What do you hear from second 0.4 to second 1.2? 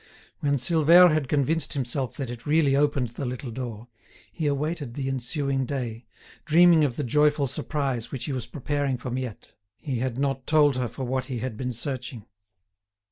Silvère